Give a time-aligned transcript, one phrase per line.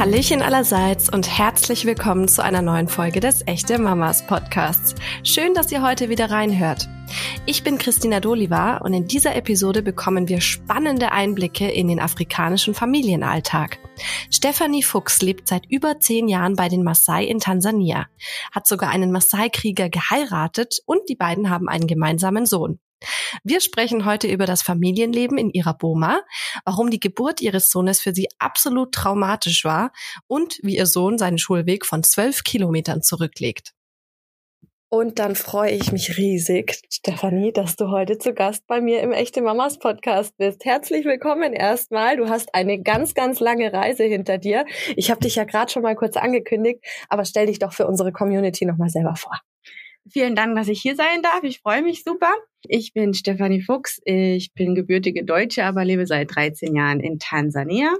[0.00, 4.94] Hallöchen allerseits und herzlich willkommen zu einer neuen Folge des Echte Mamas Podcasts.
[5.24, 6.88] Schön, dass ihr heute wieder reinhört.
[7.44, 12.72] Ich bin Christina Doliva und in dieser Episode bekommen wir spannende Einblicke in den afrikanischen
[12.72, 13.78] Familienalltag.
[14.30, 18.06] Stephanie Fuchs lebt seit über zehn Jahren bei den Maasai in Tansania,
[18.52, 22.80] hat sogar einen Maasai-Krieger geheiratet und die beiden haben einen gemeinsamen Sohn.
[23.44, 26.20] Wir sprechen heute über das Familienleben in ihrer Boma,
[26.64, 29.92] warum die Geburt ihres Sohnes für sie absolut traumatisch war
[30.26, 33.72] und wie ihr Sohn seinen Schulweg von zwölf Kilometern zurücklegt.
[34.92, 39.12] Und dann freue ich mich riesig, Stefanie, dass du heute zu Gast bei mir im
[39.12, 40.64] Echte Mamas Podcast bist.
[40.64, 42.16] Herzlich willkommen erstmal.
[42.16, 44.64] Du hast eine ganz, ganz lange Reise hinter dir.
[44.96, 48.10] Ich habe dich ja gerade schon mal kurz angekündigt, aber stell dich doch für unsere
[48.10, 49.38] Community nochmal selber vor.
[50.12, 51.42] Vielen Dank, dass ich hier sein darf.
[51.44, 52.32] Ich freue mich super.
[52.62, 54.00] Ich bin Stefanie Fuchs.
[54.04, 57.94] Ich bin gebürtige Deutsche, aber lebe seit 13 Jahren in Tansania.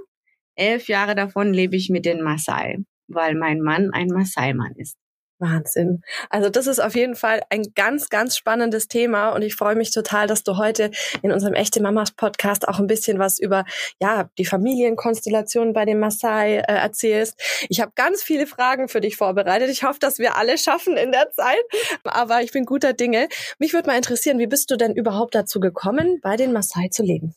[0.55, 4.97] Elf Jahre davon lebe ich mit den Maasai, weil mein Mann ein Maasai-Mann ist.
[5.41, 6.01] Wahnsinn.
[6.29, 9.91] Also das ist auf jeden Fall ein ganz, ganz spannendes Thema und ich freue mich
[9.91, 13.65] total, dass du heute in unserem Echte Mamas Podcast auch ein bisschen was über
[13.99, 17.39] ja die Familienkonstellation bei den Maasai äh, erzählst.
[17.69, 19.69] Ich habe ganz viele Fragen für dich vorbereitet.
[19.69, 21.63] Ich hoffe, dass wir alle schaffen in der Zeit,
[22.03, 23.27] aber ich bin guter Dinge.
[23.59, 27.03] Mich würde mal interessieren, wie bist du denn überhaupt dazu gekommen, bei den Maasai zu
[27.03, 27.35] leben?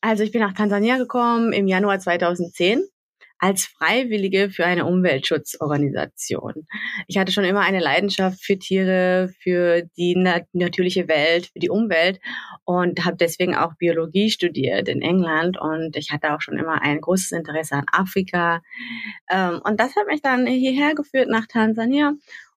[0.00, 2.84] Also ich bin nach Tansania gekommen im Januar 2010
[3.42, 6.68] als Freiwillige für eine Umweltschutzorganisation.
[7.08, 11.68] Ich hatte schon immer eine Leidenschaft für Tiere, für die nat natürliche Welt, für die
[11.68, 12.20] Umwelt
[12.64, 17.00] und habe deswegen auch Biologie studiert in England und ich hatte auch schon immer ein
[17.00, 18.62] großes Interesse an Afrika.
[19.28, 22.12] Ähm, und das hat mich dann hierher geführt nach Tansania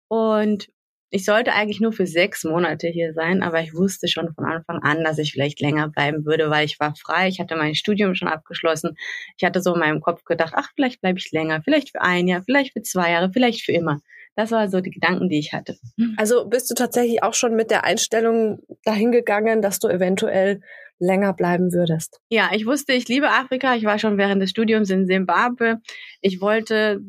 [0.08, 0.68] und
[1.10, 4.80] ich sollte eigentlich nur für sechs Monate hier sein, aber ich wusste schon von Anfang
[4.82, 8.16] an, dass ich vielleicht länger bleiben würde, weil ich war frei, ich hatte mein Studium
[8.16, 8.96] schon abgeschlossen.
[9.38, 12.28] Ich hatte so in meinem Kopf gedacht, ach, vielleicht bleibe ich länger, vielleicht für ein
[12.28, 14.02] Jahr, vielleicht für zwei Jahre, vielleicht für immer.
[14.36, 15.78] Das war so die Gedanken, die ich hatte.
[16.18, 20.62] Also bist du tatsächlich auch schon mit der Einstellung dahingegangen, dass du eventuell
[21.00, 22.20] länger bleiben würdest?
[22.30, 23.76] Ja, ich wusste, ich liebe Afrika.
[23.76, 25.80] Ich war schon während des Studiums in Simbabwe.
[26.22, 27.02] Ich wollte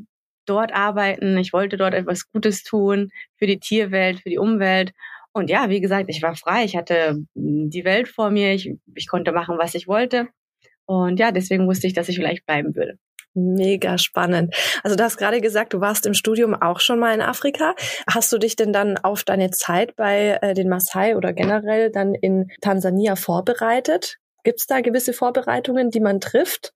[0.46, 1.36] dort arbeiten.
[1.38, 4.92] Ich wollte dort etwas Gutes tun für die Tierwelt, für die Umwelt.
[5.32, 6.64] Und ja, wie gesagt, ich war frei.
[6.64, 8.54] Ich hatte die Welt vor mir.
[8.54, 10.28] Ich, ich konnte machen, was ich wollte.
[10.86, 12.98] Und ja, deswegen wusste ich, dass ich vielleicht bleiben würde.
[13.34, 14.54] Mega spannend.
[14.82, 17.74] Also du hast gerade gesagt, du warst im Studium auch schon mal in Afrika.
[18.10, 22.14] Hast du dich denn dann auf deine Zeit bei äh, den Maasai oder generell dann
[22.14, 24.16] in Tansania vorbereitet?
[24.42, 26.72] Gibt es da gewisse Vorbereitungen, die man trifft?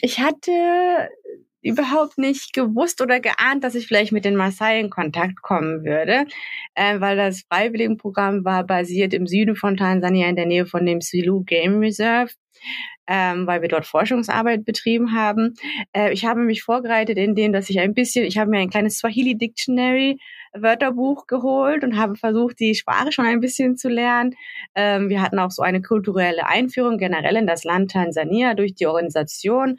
[0.00, 1.10] Ich hatte
[1.68, 6.26] überhaupt nicht gewusst oder geahnt, dass ich vielleicht mit den Maasai in Kontakt kommen würde,
[6.74, 11.00] äh, weil das Freiwilligenprogramm war basiert im Süden von Tansania in der Nähe von dem
[11.00, 12.32] Silu Game Reserve.
[13.10, 15.54] Ähm, weil wir dort Forschungsarbeit betrieben haben.
[15.94, 18.68] Äh, ich habe mich vorbereitet in dem, dass ich ein bisschen, ich habe mir ein
[18.68, 20.18] kleines Swahili Dictionary
[20.52, 24.34] Wörterbuch geholt und habe versucht, die Sprache schon ein bisschen zu lernen.
[24.74, 28.86] Ähm, wir hatten auch so eine kulturelle Einführung generell in das Land Tansania durch die
[28.86, 29.78] Organisation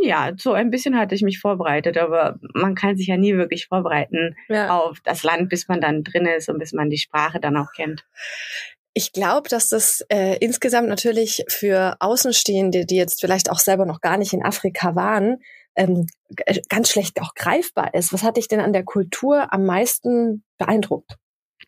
[0.00, 3.66] ja, so ein bisschen hatte ich mich vorbereitet, aber man kann sich ja nie wirklich
[3.66, 4.76] vorbereiten ja.
[4.76, 7.72] auf das Land, bis man dann drin ist und bis man die Sprache dann auch
[7.74, 8.04] kennt.
[8.92, 14.00] Ich glaube, dass das äh, insgesamt natürlich für Außenstehende, die jetzt vielleicht auch selber noch
[14.00, 15.38] gar nicht in Afrika waren,
[15.76, 16.06] ähm,
[16.68, 18.12] ganz schlecht auch greifbar ist.
[18.12, 21.16] Was hat dich denn an der Kultur am meisten beeindruckt?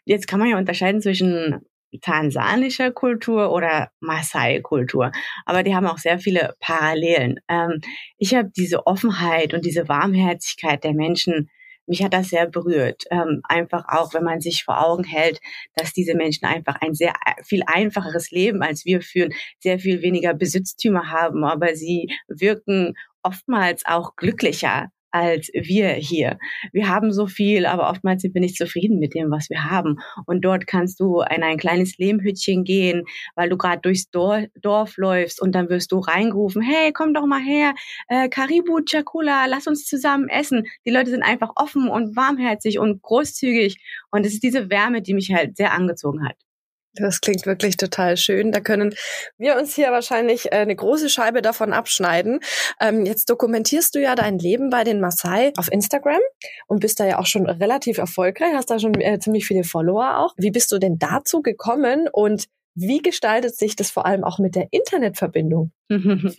[0.04, 1.60] Jetzt kann man ja unterscheiden zwischen
[2.00, 5.12] tansanischer Kultur oder Maasai-Kultur.
[5.46, 7.40] Aber die haben auch sehr viele Parallelen.
[7.48, 7.80] Ähm,
[8.18, 11.50] ich habe diese Offenheit und diese Warmherzigkeit der Menschen,
[11.86, 13.04] mich hat das sehr berührt.
[13.10, 15.40] Ähm, einfach auch, wenn man sich vor Augen hält,
[15.74, 20.34] dass diese Menschen einfach ein sehr viel einfacheres Leben als wir führen, sehr viel weniger
[20.34, 26.38] Besitztümer haben, aber sie wirken oftmals auch glücklicher als wir hier.
[26.72, 29.96] Wir haben so viel, aber oftmals sind wir nicht zufrieden mit dem, was wir haben.
[30.26, 33.04] Und dort kannst du in ein kleines Lehmhütchen gehen,
[33.34, 37.26] weil du gerade durchs Dorf, Dorf, läufst und dann wirst du reingerufen, hey, komm doch
[37.26, 37.74] mal her,
[38.08, 40.64] äh, Karibu Chakula, lass uns zusammen essen.
[40.86, 43.76] Die Leute sind einfach offen und warmherzig und großzügig.
[44.10, 46.47] Und es ist diese Wärme, die mich halt sehr angezogen hat.
[46.94, 48.50] Das klingt wirklich total schön.
[48.50, 48.94] Da können
[49.36, 52.40] wir uns hier wahrscheinlich äh, eine große Scheibe davon abschneiden.
[52.80, 56.20] Ähm, jetzt dokumentierst du ja dein Leben bei den Maasai auf Instagram
[56.66, 60.18] und bist da ja auch schon relativ erfolgreich, hast da schon äh, ziemlich viele Follower
[60.18, 60.34] auch.
[60.36, 64.54] Wie bist du denn dazu gekommen und wie gestaltet sich das vor allem auch mit
[64.54, 65.72] der Internetverbindung?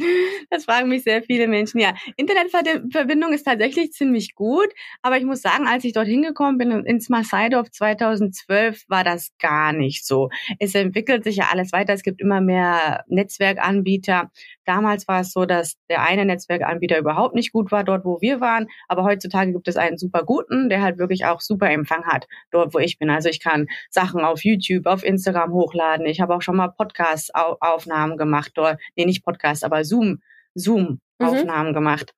[0.52, 1.80] Das fragen mich sehr viele Menschen.
[1.80, 4.68] Ja, Internetverbindung ist tatsächlich ziemlich gut,
[5.02, 9.74] aber ich muss sagen, als ich dorthin gekommen bin ins Masaidorf 2012, war das gar
[9.74, 10.30] nicht so.
[10.60, 11.94] Es entwickelt sich ja alles weiter.
[11.94, 14.32] Es gibt immer mehr Netzwerkanbieter.
[14.66, 18.40] Damals war es so, dass der eine Netzwerkanbieter überhaupt nicht gut war dort, wo wir
[18.40, 22.28] waren, aber heutzutage gibt es einen super guten, der halt wirklich auch super Empfang hat
[22.52, 23.10] dort, wo ich bin.
[23.10, 26.06] Also ich kann Sachen auf YouTube, auf Instagram hochladen.
[26.06, 28.80] Ich habe auch schon mal Podcast-Aufnahmen gemacht dort.
[28.96, 30.22] Nee, nicht Podcast Podcast, aber Zoom,
[30.56, 31.00] Zoom.
[31.20, 31.74] Aufnahmen mhm.
[31.74, 32.14] gemacht.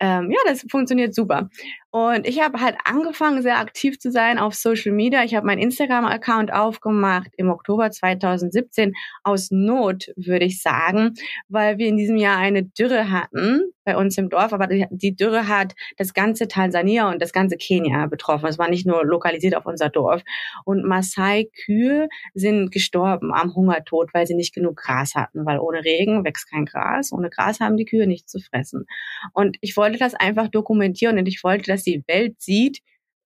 [0.00, 1.48] Ähm, ja, das funktioniert super.
[1.92, 5.24] Und ich habe halt angefangen, sehr aktiv zu sein auf Social Media.
[5.24, 8.94] Ich habe meinen Instagram-Account aufgemacht im Oktober 2017
[9.24, 11.14] aus Not, würde ich sagen,
[11.48, 14.52] weil wir in diesem Jahr eine Dürre hatten bei uns im Dorf.
[14.52, 18.46] Aber die Dürre hat das ganze Tansania und das ganze Kenia betroffen.
[18.46, 20.22] Es war nicht nur lokalisiert auf unser Dorf.
[20.64, 26.24] Und Maasai-Kühe sind gestorben am Hungertod, weil sie nicht genug Gras hatten, weil ohne Regen
[26.24, 27.10] wächst kein Gras.
[27.10, 28.86] Ohne Gras haben die Kühe nichts zu fressen.
[29.32, 32.80] Und ich wollte das einfach dokumentieren und ich wollte, dass die Welt sieht,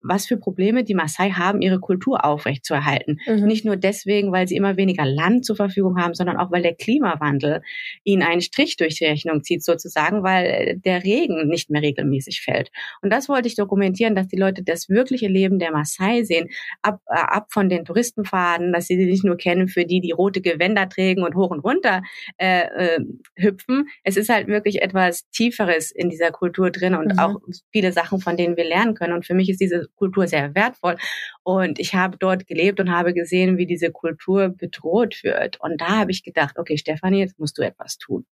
[0.07, 3.19] was für Probleme die Maasai haben, ihre Kultur aufrechtzuerhalten.
[3.25, 3.45] Mhm.
[3.45, 6.75] Nicht nur deswegen, weil sie immer weniger Land zur Verfügung haben, sondern auch, weil der
[6.75, 7.61] Klimawandel
[8.03, 12.71] ihnen einen Strich durch die Rechnung zieht, sozusagen, weil der Regen nicht mehr regelmäßig fällt.
[13.01, 16.49] Und das wollte ich dokumentieren, dass die Leute das wirkliche Leben der Maasai sehen,
[16.81, 20.11] ab, äh, ab von den Touristenfaden, dass sie sie nicht nur kennen für die, die
[20.11, 22.01] rote Gewänder trägen und hoch und runter
[22.37, 22.99] äh, äh,
[23.35, 23.87] hüpfen.
[24.03, 27.19] Es ist halt wirklich etwas Tieferes in dieser Kultur drin und mhm.
[27.19, 27.39] auch
[27.71, 29.13] viele Sachen, von denen wir lernen können.
[29.13, 30.97] Und für mich ist diese Kultur sehr wertvoll.
[31.43, 35.59] Und ich habe dort gelebt und habe gesehen, wie diese Kultur bedroht wird.
[35.59, 38.25] Und da habe ich gedacht, okay, Stefanie, jetzt musst du etwas tun.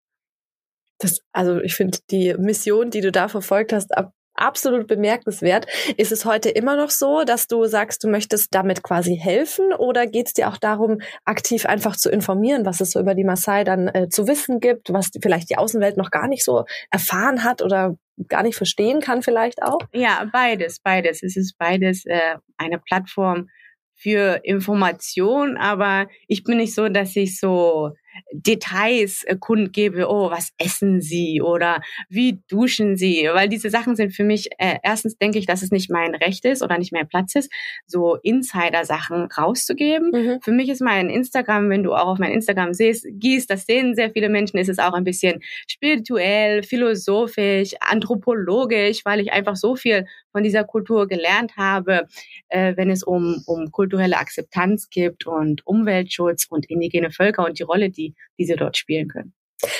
[1.00, 5.68] Das, also ich finde die Mission, die du da verfolgt hast, ab, absolut bemerkenswert.
[5.98, 10.08] Ist es heute immer noch so, dass du sagst, du möchtest damit quasi helfen oder
[10.08, 13.64] geht es dir auch darum, aktiv einfach zu informieren, was es so über die Maasai
[13.64, 17.62] dann äh, zu wissen gibt, was vielleicht die Außenwelt noch gar nicht so erfahren hat
[17.62, 19.80] oder gar nicht verstehen kann vielleicht auch?
[19.94, 21.24] Ja, beides, beides.
[21.24, 23.50] Es ist beides äh, eine Plattform
[23.96, 27.94] für Information, aber ich bin nicht so, dass ich so
[28.32, 34.14] Details äh, kundgebe, oh, was essen Sie oder wie duschen Sie, weil diese Sachen sind
[34.14, 37.08] für mich, äh, erstens denke ich, dass es nicht mein Recht ist oder nicht mein
[37.08, 37.52] Platz ist,
[37.86, 40.12] so Insider-Sachen rauszugeben.
[40.12, 40.42] Mhm.
[40.42, 43.96] Für mich ist mein Instagram, wenn du auch auf mein Instagram siehst, gießt, das sehen
[43.96, 49.76] sehr viele Menschen, ist es auch ein bisschen spirituell, philosophisch, anthropologisch, weil ich einfach so
[49.76, 52.08] viel von dieser Kultur gelernt habe,
[52.50, 57.64] äh, wenn es um, um kulturelle Akzeptanz gibt und Umweltschutz und indigene Völker und die
[57.64, 59.34] Rolle, die die, die sie dort spielen können.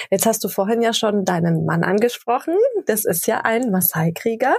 [0.10, 2.56] Jetzt hast du vorhin ja schon deinen Mann angesprochen.
[2.86, 4.56] Das ist ja ein Maasai-Krieger.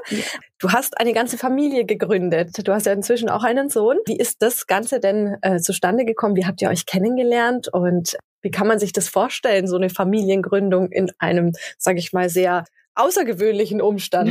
[0.59, 2.51] Du hast eine ganze Familie gegründet.
[2.63, 3.97] Du hast ja inzwischen auch einen Sohn.
[4.05, 6.37] Wie ist das Ganze denn äh, zustande gekommen?
[6.37, 7.69] Wie habt ihr euch kennengelernt?
[7.73, 12.29] Und wie kann man sich das vorstellen, so eine Familiengründung in einem, sage ich mal,
[12.29, 12.65] sehr
[12.95, 14.31] außergewöhnlichen Umstand?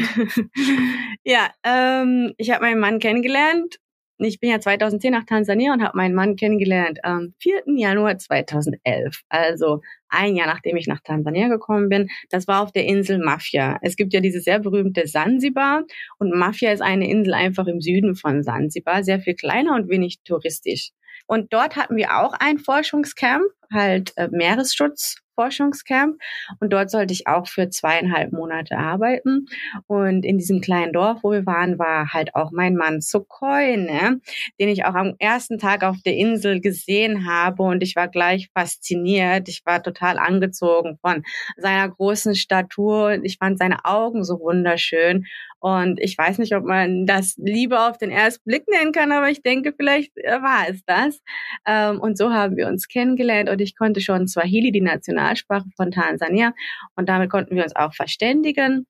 [1.23, 3.79] ja, ähm, ich habe meinen Mann kennengelernt
[4.19, 7.63] ich bin ja 2010 nach Tansania und habe meinen Mann kennengelernt am 4.
[7.77, 9.21] Januar 2011.
[9.29, 12.09] Also ein Jahr nachdem ich nach Tansania gekommen bin.
[12.29, 13.79] Das war auf der Insel Mafia.
[13.81, 15.83] Es gibt ja diese sehr berühmte Sansibar
[16.19, 20.21] und Mafia ist eine Insel einfach im Süden von Sansibar, sehr viel kleiner und wenig
[20.23, 20.91] touristisch.
[21.25, 26.19] Und dort hatten wir auch ein Forschungscamp, halt äh, Meeresschutz Forschungscamp
[26.59, 29.47] und dort sollte ich auch für zweieinhalb Monate arbeiten.
[29.87, 34.21] Und in diesem kleinen Dorf, wo wir waren, war halt auch mein Mann Sukhoi, ne?
[34.59, 38.49] den ich auch am ersten Tag auf der Insel gesehen habe und ich war gleich
[38.53, 39.49] fasziniert.
[39.49, 41.23] Ich war total angezogen von
[41.57, 43.19] seiner großen Statur.
[43.23, 45.25] Ich fand seine Augen so wunderschön
[45.63, 49.29] und ich weiß nicht, ob man das Liebe auf den ersten Blick nennen kann, aber
[49.29, 51.21] ich denke, vielleicht äh, war es das.
[51.65, 55.91] Ähm, und so haben wir uns kennengelernt und ich konnte schon Swahili, die Nationalsprache von
[55.91, 56.53] Tansania,
[56.97, 58.87] und damit konnten wir uns auch verständigen.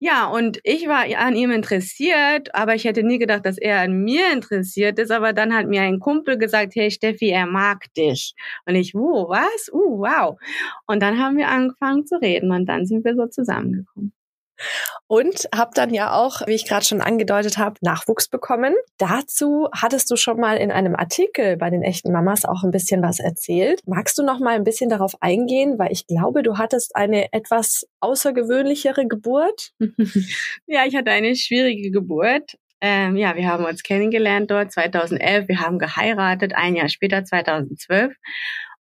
[0.00, 3.92] Ja, und ich war an ihm interessiert, aber ich hätte nie gedacht, dass er an
[3.92, 5.10] mir interessiert ist.
[5.10, 8.34] Aber dann hat mir ein Kumpel gesagt, hey Steffi, er mag dich.
[8.64, 9.70] Und ich, wo, was?
[9.74, 10.38] Uh, wow.
[10.86, 14.13] Und dann haben wir angefangen zu reden und dann sind wir so zusammengekommen.
[15.06, 18.74] Und habe dann ja auch, wie ich gerade schon angedeutet habe, Nachwuchs bekommen.
[18.98, 23.02] Dazu hattest du schon mal in einem Artikel bei den echten Mamas auch ein bisschen
[23.02, 23.80] was erzählt.
[23.86, 27.86] Magst du noch mal ein bisschen darauf eingehen, weil ich glaube, du hattest eine etwas
[28.00, 29.72] außergewöhnlichere Geburt?
[30.66, 32.56] ja, ich hatte eine schwierige Geburt.
[32.80, 35.48] Ähm, ja, wir haben uns kennengelernt dort 2011.
[35.48, 38.14] Wir haben geheiratet, ein Jahr später 2012.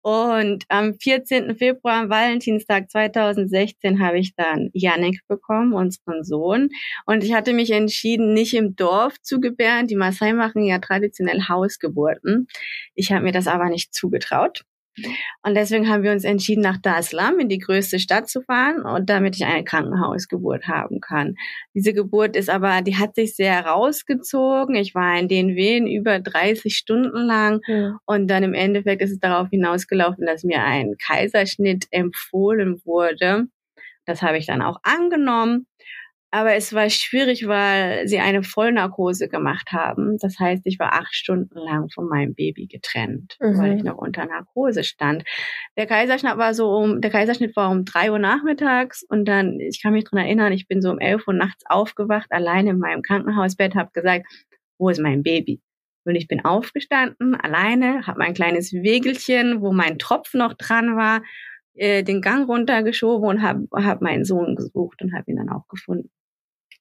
[0.03, 1.57] Und am 14.
[1.57, 6.71] Februar, am Valentinstag 2016, habe ich dann Yannick bekommen, unseren Sohn.
[7.07, 9.87] Und ich hatte mich entschieden, nicht im Dorf zu gebären.
[9.87, 12.49] Die Maasai machen ja traditionell Hausgeburten.
[12.95, 14.65] Ich habe mir das aber nicht zugetraut.
[15.43, 18.43] Und deswegen haben wir uns entschieden, nach Dar es Salaam in die größte Stadt zu
[18.43, 21.35] fahren und damit ich eine Krankenhausgeburt haben kann.
[21.75, 24.75] Diese Geburt ist aber, die hat sich sehr rausgezogen.
[24.75, 27.99] Ich war in den Wehen über 30 Stunden lang ja.
[28.05, 33.47] und dann im Endeffekt ist es darauf hinausgelaufen, dass mir ein Kaiserschnitt empfohlen wurde.
[34.05, 35.67] Das habe ich dann auch angenommen.
[36.35, 40.17] Aber es war schwierig, weil sie eine Vollnarkose gemacht haben.
[40.19, 43.59] Das heißt, ich war acht Stunden lang von meinem Baby getrennt, mhm.
[43.59, 45.25] weil ich noch unter Narkose stand.
[45.77, 49.83] Der Kaiserschnitt war so um, der Kaiserschnitt war um drei Uhr nachmittags und dann, ich
[49.83, 53.03] kann mich dran erinnern, ich bin so um elf Uhr nachts aufgewacht, alleine in meinem
[53.03, 54.27] Krankenhausbett, habe gesagt,
[54.79, 55.61] wo ist mein Baby?
[56.07, 61.21] Und ich bin aufgestanden, alleine, habe mein kleines Wegelchen, wo mein Tropf noch dran war,
[61.75, 65.69] äh, den Gang runtergeschoben und habe hab meinen Sohn gesucht und habe ihn dann auch
[65.69, 66.11] gefunden.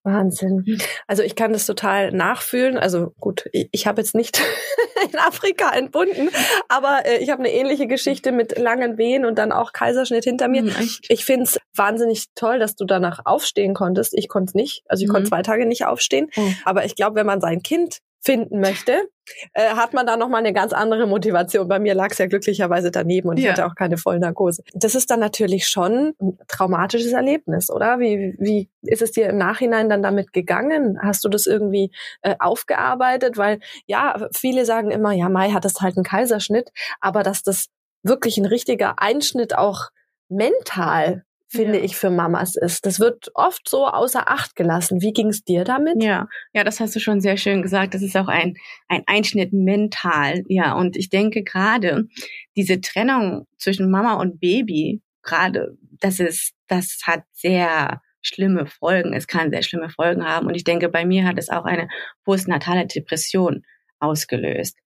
[0.03, 0.63] Wahnsinn.
[0.65, 0.77] Hm.
[1.07, 2.77] Also ich kann das total nachfühlen.
[2.77, 4.41] Also gut, ich, ich habe jetzt nicht
[5.11, 6.29] in Afrika entbunden,
[6.69, 10.47] aber äh, ich habe eine ähnliche Geschichte mit langen Wehen und dann auch Kaiserschnitt hinter
[10.47, 10.63] mir.
[10.63, 10.75] Mhm,
[11.07, 14.13] ich finde es wahnsinnig toll, dass du danach aufstehen konntest.
[14.17, 14.83] Ich konnte es nicht.
[14.87, 15.13] Also ich mhm.
[15.13, 16.29] konnte zwei Tage nicht aufstehen.
[16.35, 16.55] Mhm.
[16.65, 19.09] Aber ich glaube, wenn man sein Kind finden möchte,
[19.53, 21.67] äh, hat man da nochmal eine ganz andere Motivation.
[21.67, 23.43] Bei mir lag es ja glücklicherweise daneben und ja.
[23.43, 24.63] ich hatte auch keine Vollnarkose.
[24.73, 27.99] Das ist dann natürlich schon ein traumatisches Erlebnis, oder?
[27.99, 30.99] Wie, wie ist es dir im Nachhinein dann damit gegangen?
[31.01, 33.37] Hast du das irgendwie äh, aufgearbeitet?
[33.37, 37.67] Weil ja, viele sagen immer, ja, Mai hat es halt einen Kaiserschnitt, aber dass das
[38.03, 39.89] wirklich ein richtiger Einschnitt auch
[40.29, 41.83] mental finde ja.
[41.83, 42.85] ich, für Mamas ist.
[42.85, 45.01] Das wird oft so außer Acht gelassen.
[45.01, 46.01] Wie ging es dir damit?
[46.01, 47.93] Ja, ja, das hast du schon sehr schön gesagt.
[47.93, 48.55] Das ist auch ein,
[48.87, 50.43] ein Einschnitt mental.
[50.47, 52.07] Ja, und ich denke gerade
[52.55, 59.13] diese Trennung zwischen Mama und Baby, gerade, das ist, das hat sehr schlimme Folgen.
[59.13, 60.47] Es kann sehr schlimme Folgen haben.
[60.47, 61.89] Und ich denke, bei mir hat es auch eine
[62.23, 63.63] postnatale Depression
[63.99, 64.77] ausgelöst.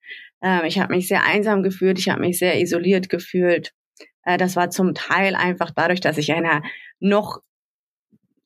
[0.42, 3.74] Ähm, ich habe mich sehr einsam gefühlt, ich habe mich sehr isoliert gefühlt.
[4.26, 6.62] Äh, das war zum Teil einfach dadurch, dass ich einer
[7.00, 7.42] noch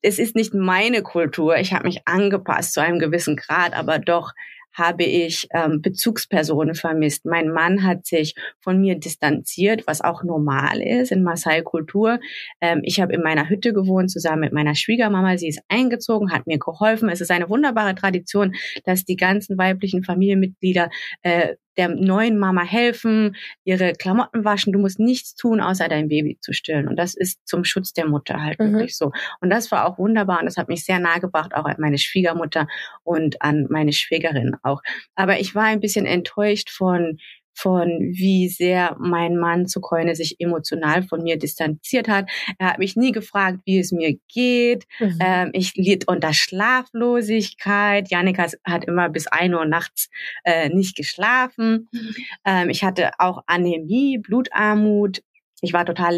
[0.02, 1.58] es ist nicht meine Kultur.
[1.58, 4.32] Ich habe mich angepasst zu einem gewissen Grad, aber doch
[4.72, 7.26] habe ich ähm, Bezugspersonen vermisst.
[7.26, 12.20] Mein Mann hat sich von mir distanziert, was auch normal ist in Maasai-Kultur.
[12.60, 15.36] Ähm, ich habe in meiner Hütte gewohnt, zusammen mit meiner Schwiegermama.
[15.38, 17.08] Sie ist eingezogen, hat mir geholfen.
[17.08, 20.90] Es ist eine wunderbare Tradition, dass die ganzen weiblichen Familienmitglieder
[21.22, 24.72] äh, der neuen Mama helfen, ihre Klamotten waschen.
[24.72, 26.88] Du musst nichts tun, außer dein Baby zu stillen.
[26.88, 28.72] Und das ist zum Schutz der Mutter halt mhm.
[28.72, 29.12] wirklich so.
[29.40, 31.98] Und das war auch wunderbar und das hat mich sehr nahe gebracht, auch an meine
[31.98, 32.66] Schwiegermutter
[33.02, 34.82] und an meine Schwägerin auch.
[35.14, 37.18] Aber ich war ein bisschen enttäuscht von
[37.60, 42.30] von wie sehr mein Mann zu Keune sich emotional von mir distanziert hat.
[42.58, 44.84] Er hat mich nie gefragt, wie es mir geht.
[44.98, 45.18] Mhm.
[45.20, 48.10] Ähm, ich litt unter Schlaflosigkeit.
[48.10, 50.08] Janik hat, hat immer bis ein Uhr nachts
[50.44, 51.88] äh, nicht geschlafen.
[51.92, 52.14] Mhm.
[52.44, 55.20] Ähm, ich hatte auch Anämie, Blutarmut,
[55.62, 56.16] ich war total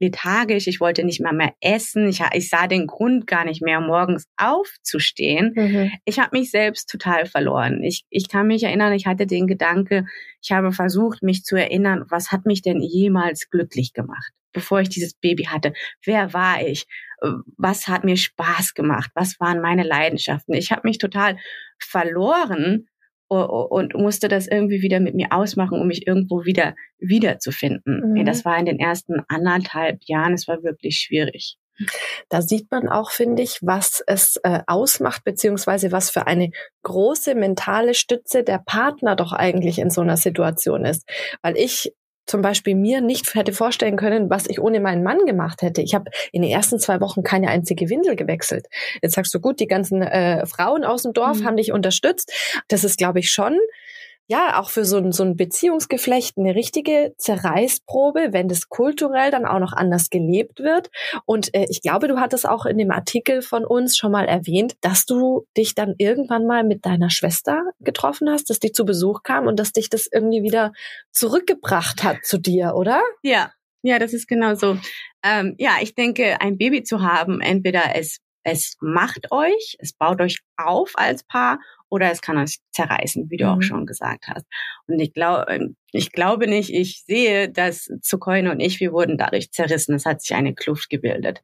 [0.00, 3.80] lethargisch, ich wollte nicht mal mehr essen, ich, ich sah den Grund gar nicht mehr,
[3.80, 5.52] morgens aufzustehen.
[5.54, 5.92] Mhm.
[6.04, 7.82] Ich habe mich selbst total verloren.
[7.82, 10.06] Ich, ich kann mich erinnern, ich hatte den Gedanke,
[10.42, 14.88] ich habe versucht, mich zu erinnern, was hat mich denn jemals glücklich gemacht, bevor ich
[14.88, 15.72] dieses Baby hatte?
[16.04, 16.86] Wer war ich?
[17.56, 19.10] Was hat mir Spaß gemacht?
[19.14, 20.54] Was waren meine Leidenschaften?
[20.54, 21.38] Ich habe mich total
[21.78, 22.86] verloren
[23.28, 28.12] und musste das irgendwie wieder mit mir ausmachen, um mich irgendwo wieder wiederzufinden.
[28.12, 28.24] Mhm.
[28.24, 31.56] Das war in den ersten anderthalb Jahren, es war wirklich schwierig.
[32.28, 36.50] Da sieht man auch, finde ich, was es äh, ausmacht, beziehungsweise was für eine
[36.82, 41.08] große mentale Stütze der Partner doch eigentlich in so einer Situation ist.
[41.42, 41.92] Weil ich
[42.26, 45.82] zum Beispiel mir nicht hätte vorstellen können, was ich ohne meinen Mann gemacht hätte.
[45.82, 48.66] Ich habe in den ersten zwei Wochen keine einzige Windel gewechselt.
[49.02, 51.44] Jetzt sagst du, gut, die ganzen äh, Frauen aus dem Dorf mhm.
[51.44, 52.32] haben dich unterstützt.
[52.68, 53.58] Das ist, glaube ich, schon
[54.26, 59.44] ja auch für so ein, so ein Beziehungsgeflecht eine richtige Zerreißprobe, wenn das kulturell dann
[59.44, 60.90] auch noch anders gelebt wird.
[61.26, 64.74] Und äh, ich glaube, du hattest auch in dem Artikel von uns schon mal erwähnt,
[64.80, 69.22] dass du dich dann irgendwann mal mit deiner Schwester getroffen hast, dass die zu Besuch
[69.22, 70.72] kam und dass dich das irgendwie wieder
[71.12, 73.02] zurückgebracht hat zu dir, oder?
[73.22, 73.52] Ja,
[73.82, 74.78] ja, das ist genau so.
[75.22, 80.20] Ähm, ja, ich denke, ein Baby zu haben, entweder es es macht euch, es baut
[80.20, 81.58] euch auf als Paar
[81.88, 83.50] oder es kann euch zerreißen, wie du mhm.
[83.50, 84.44] auch schon gesagt hast.
[84.86, 89.50] Und ich glaube, ich glaube nicht, ich sehe, dass Zukoine und ich, wir wurden dadurch
[89.50, 89.94] zerrissen.
[89.94, 91.42] Es hat sich eine Kluft gebildet.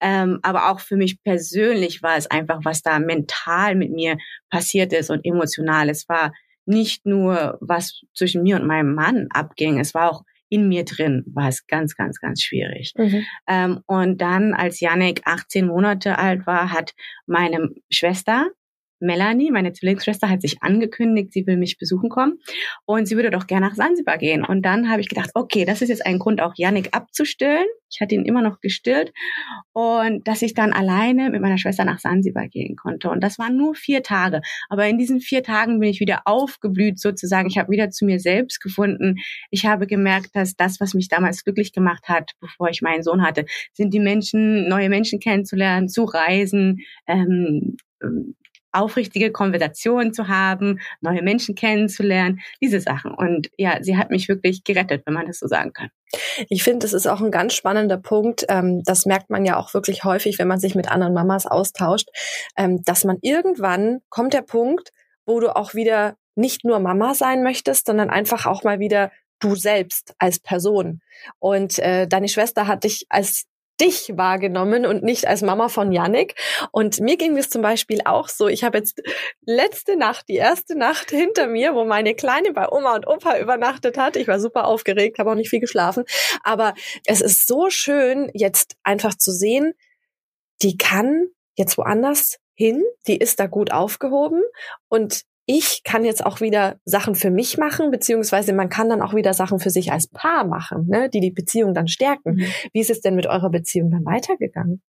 [0.00, 4.16] Ähm, aber auch für mich persönlich war es einfach, was da mental mit mir
[4.50, 5.88] passiert ist und emotional.
[5.88, 6.32] Es war
[6.66, 9.80] nicht nur, was zwischen mir und meinem Mann abging.
[9.80, 12.92] Es war auch in mir drin war es ganz, ganz, ganz schwierig.
[12.96, 13.24] Mhm.
[13.46, 16.94] Ähm, und dann, als Janik 18 Monate alt war, hat
[17.26, 18.50] meine Schwester
[19.00, 22.38] Melanie, meine Zwillingsschwester, hat sich angekündigt, sie will mich besuchen kommen
[22.84, 24.44] und sie würde doch gerne nach Sansibar gehen.
[24.44, 27.66] Und dann habe ich gedacht, okay, das ist jetzt ein Grund, auch Yannick abzustillen.
[27.90, 29.12] Ich hatte ihn immer noch gestillt
[29.72, 33.10] und dass ich dann alleine mit meiner Schwester nach Sansibar gehen konnte.
[33.10, 34.40] Und das waren nur vier Tage.
[34.68, 37.48] Aber in diesen vier Tagen bin ich wieder aufgeblüht sozusagen.
[37.48, 39.16] Ich habe wieder zu mir selbst gefunden.
[39.50, 43.22] Ich habe gemerkt, dass das, was mich damals glücklich gemacht hat, bevor ich meinen Sohn
[43.22, 47.76] hatte, sind die Menschen, neue Menschen kennenzulernen, zu reisen, ähm,
[48.76, 53.12] aufrichtige Konversationen zu haben, neue Menschen kennenzulernen, diese Sachen.
[53.12, 55.90] Und ja, sie hat mich wirklich gerettet, wenn man das so sagen kann.
[56.48, 58.44] Ich finde, das ist auch ein ganz spannender Punkt.
[58.48, 62.08] Ähm, das merkt man ja auch wirklich häufig, wenn man sich mit anderen Mamas austauscht,
[62.56, 64.92] ähm, dass man irgendwann kommt der Punkt,
[65.24, 69.54] wo du auch wieder nicht nur Mama sein möchtest, sondern einfach auch mal wieder du
[69.54, 71.00] selbst als Person.
[71.38, 73.46] Und äh, deine Schwester hat dich als
[73.80, 76.34] dich wahrgenommen und nicht als Mama von Yannick.
[76.72, 78.48] Und mir ging es zum Beispiel auch so.
[78.48, 79.02] Ich habe jetzt
[79.44, 83.98] letzte Nacht, die erste Nacht hinter mir, wo meine Kleine bei Oma und Opa übernachtet
[83.98, 84.16] hat.
[84.16, 86.04] Ich war super aufgeregt, habe auch nicht viel geschlafen.
[86.42, 89.74] Aber es ist so schön, jetzt einfach zu sehen,
[90.62, 94.42] die kann jetzt woanders hin, die ist da gut aufgehoben
[94.88, 99.14] und ich kann jetzt auch wieder Sachen für mich machen, beziehungsweise man kann dann auch
[99.14, 102.34] wieder Sachen für sich als Paar machen, ne, die die Beziehung dann stärken.
[102.34, 102.46] Mhm.
[102.72, 104.82] Wie ist es denn mit eurer Beziehung dann weitergegangen?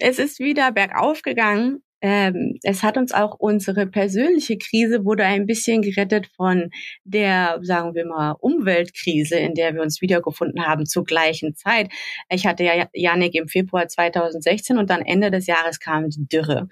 [0.00, 5.46] Es ist wieder bergauf gegangen ähm, es hat uns auch unsere persönliche Krise wurde ein
[5.46, 6.68] bisschen gerettet von
[7.04, 11.88] der, sagen wir mal, Umweltkrise, in der wir uns wiedergefunden haben zur gleichen Zeit.
[12.28, 16.68] Ich hatte ja Janik im Februar 2016 und dann Ende des Jahres kam die Dürre.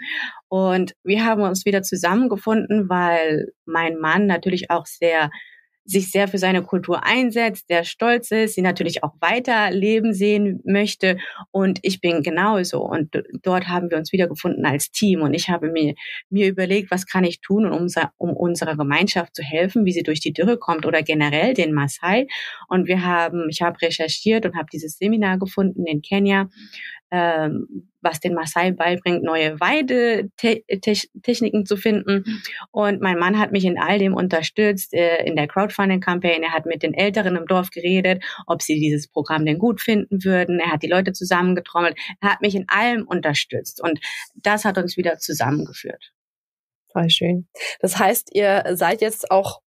[0.48, 5.30] Und wir haben uns wieder zusammengefunden, weil mein Mann natürlich auch sehr
[5.84, 11.18] sich sehr für seine Kultur einsetzt, der stolz ist, sie natürlich auch weiterleben sehen möchte.
[11.50, 12.82] Und ich bin genauso.
[12.82, 15.22] Und dort haben wir uns wiedergefunden als Team.
[15.22, 15.94] Und ich habe mir,
[16.30, 20.20] mir überlegt, was kann ich tun, um, um unserer Gemeinschaft zu helfen, wie sie durch
[20.20, 22.26] die Dürre kommt oder generell den Maasai.
[22.68, 26.48] Und wir haben, ich habe recherchiert und habe dieses Seminar gefunden in Kenia,
[27.12, 32.42] was den Maasai beibringt, neue Weidetechniken zu finden.
[32.70, 36.42] Und mein Mann hat mich in all dem unterstützt, äh, in der Crowdfunding-Kampagne.
[36.42, 40.24] Er hat mit den Älteren im Dorf geredet, ob sie dieses Programm denn gut finden
[40.24, 40.58] würden.
[40.58, 41.96] Er hat die Leute zusammengetrommelt.
[42.20, 43.82] Er hat mich in allem unterstützt.
[43.82, 44.00] Und
[44.34, 46.12] das hat uns wieder zusammengeführt.
[46.92, 47.48] Voll schön.
[47.80, 49.60] Das heißt, ihr seid jetzt auch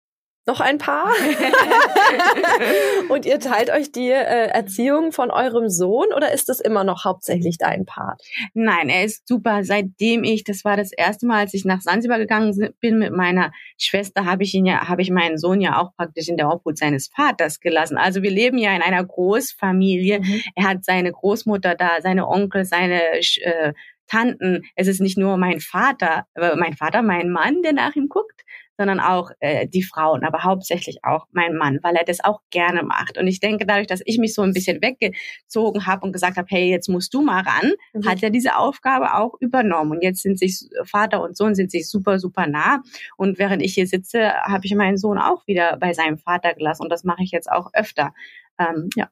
[0.45, 1.09] noch ein paar.
[3.09, 7.05] und ihr teilt euch die äh, Erziehung von eurem Sohn oder ist es immer noch
[7.05, 8.21] hauptsächlich dein Part?
[8.53, 9.63] Nein, er ist super.
[9.63, 13.51] Seitdem ich, das war das erste Mal, als ich nach Sansibar gegangen bin mit meiner
[13.77, 16.77] Schwester, habe ich ihn ja, habe ich meinen Sohn ja auch praktisch in der Obhut
[16.77, 17.97] seines Vaters gelassen.
[17.97, 20.19] Also wir leben ja in einer Großfamilie.
[20.19, 20.41] Mhm.
[20.55, 23.73] Er hat seine Großmutter da, seine Onkel, seine äh,
[24.07, 24.63] Tanten.
[24.75, 28.43] Es ist nicht nur mein Vater, äh, mein Vater, mein Mann, der nach ihm guckt,
[28.77, 32.83] sondern auch äh, die Frauen, aber hauptsächlich auch mein Mann, weil er das auch gerne
[32.83, 33.17] macht.
[33.17, 36.47] Und ich denke, dadurch, dass ich mich so ein bisschen weggezogen habe und gesagt habe,
[36.49, 38.07] hey, jetzt musst du mal ran, mhm.
[38.07, 39.91] hat er diese Aufgabe auch übernommen.
[39.91, 42.81] Und jetzt sind sich Vater und Sohn sind sich super, super nah.
[43.17, 46.83] Und während ich hier sitze, habe ich meinen Sohn auch wieder bei seinem Vater gelassen.
[46.83, 48.13] Und das mache ich jetzt auch öfter.
[48.59, 49.09] Ähm, ja.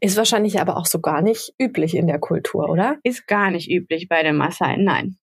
[0.00, 2.96] Ist wahrscheinlich aber auch so gar nicht üblich in der Kultur, oder?
[3.02, 5.16] Ist gar nicht üblich bei den Maasai, nein.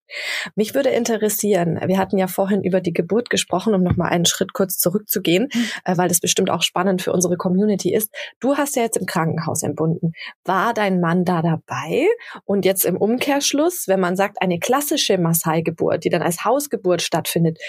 [0.56, 4.54] Mich würde interessieren, wir hatten ja vorhin über die Geburt gesprochen, um nochmal einen Schritt
[4.54, 5.97] kurz zurückzugehen, mhm.
[5.97, 8.13] weil das bestimmt auch spannend für unsere Community ist.
[8.39, 10.13] Du hast ja jetzt im Krankenhaus entbunden.
[10.43, 12.08] War dein Mann da dabei?
[12.45, 17.60] Und jetzt im Umkehrschluss, wenn man sagt, eine klassische Maasai-Geburt, die dann als Hausgeburt stattfindet,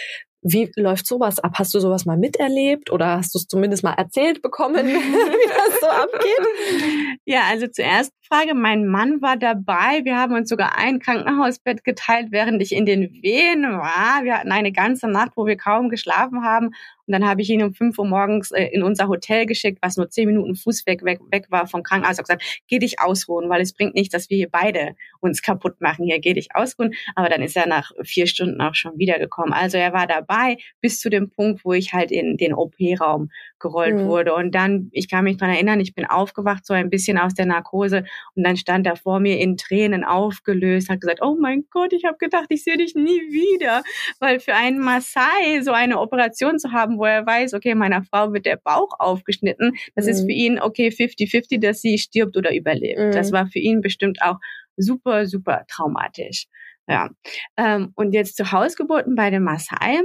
[0.43, 1.53] wie läuft sowas ab?
[1.59, 5.81] Hast du sowas mal miterlebt oder hast du es zumindest mal erzählt bekommen, wie das
[5.81, 7.19] so abgeht?
[7.25, 8.55] Ja, also zuerst Frage.
[8.55, 10.05] Mein Mann war dabei.
[10.05, 14.25] Wir haben uns sogar ein Krankenhausbett geteilt, während ich in den Wehen war.
[14.25, 16.71] Wir hatten eine ganze Nacht, wo wir kaum geschlafen haben.
[17.13, 19.99] Und dann habe ich ihn um fünf Uhr morgens äh, in unser Hotel geschickt, was
[19.99, 22.15] nur zehn Minuten Fußweg weg, weg war vom Krankenhaus.
[22.15, 25.43] Ich habe gesagt, geh dich ausruhen, weil es bringt nicht, dass wir hier beide uns
[25.43, 26.07] kaputt machen.
[26.07, 26.95] Hier geh dich ausruhen.
[27.15, 29.53] Aber dann ist er nach vier Stunden auch schon wiedergekommen.
[29.53, 33.97] Also er war dabei bis zu dem Punkt, wo ich halt in den OP-Raum gerollt
[33.97, 34.07] mhm.
[34.07, 34.35] wurde.
[34.35, 37.45] Und dann, ich kann mich dran erinnern, ich bin aufgewacht, so ein bisschen aus der
[37.45, 38.05] Narkose.
[38.35, 42.07] Und dann stand er vor mir in Tränen aufgelöst, hat gesagt, oh mein Gott, ich
[42.07, 43.83] habe gedacht, ich sehe dich nie wieder.
[44.19, 48.33] Weil für einen Maasai so eine Operation zu haben, wo er weiß, okay, meiner Frau
[48.33, 50.11] wird der Bauch aufgeschnitten, das mhm.
[50.13, 53.01] ist für ihn okay 50-50, dass sie stirbt oder überlebt.
[53.01, 53.11] Mhm.
[53.11, 54.37] Das war für ihn bestimmt auch
[54.77, 56.47] super, super traumatisch.
[56.89, 57.11] Ja.
[57.57, 60.03] Ähm, und jetzt zu Hausgeburten bei den Maasai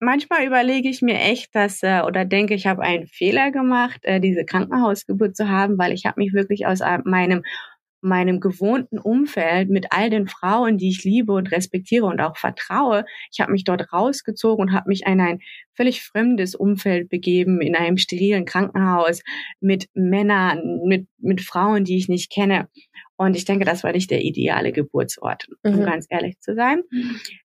[0.00, 4.20] manchmal überlege ich mir echt, dass äh, oder denke, ich habe einen Fehler gemacht, äh,
[4.20, 7.42] diese Krankenhausgeburt zu haben, weil ich habe mich wirklich aus meinem
[8.00, 13.04] meinem gewohnten Umfeld mit all den Frauen, die ich liebe und respektiere und auch vertraue.
[13.32, 15.40] Ich habe mich dort rausgezogen und habe mich in ein
[15.74, 19.22] völlig fremdes Umfeld begeben, in einem sterilen Krankenhaus
[19.60, 22.68] mit Männern, mit, mit Frauen, die ich nicht kenne.
[23.18, 25.84] Und ich denke, das war nicht der ideale Geburtsort, um mhm.
[25.84, 26.82] ganz ehrlich zu sein.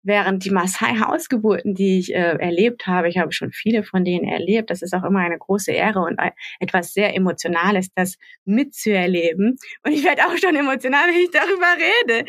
[0.04, 4.70] Während die Maasai-Hausgeburten, die ich äh, erlebt habe, ich habe schon viele von denen erlebt,
[4.70, 6.20] das ist auch immer eine große Ehre und
[6.60, 9.56] etwas sehr Emotionales, das mitzuerleben.
[9.86, 12.26] Und ich werde auch schon emotional, wenn ich darüber rede.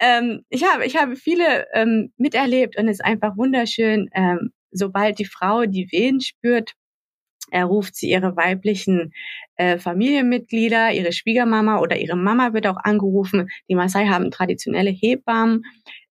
[0.00, 5.20] Ähm, ich habe, ich habe viele ähm, miterlebt und es ist einfach wunderschön, ähm, sobald
[5.20, 6.72] die Frau die Wehen spürt,
[7.52, 9.12] er ruft sie ihre weiblichen
[9.56, 13.48] äh, Familienmitglieder, ihre Schwiegermama oder ihre Mama wird auch angerufen.
[13.68, 15.62] Die Maasai haben traditionelle Hebammen,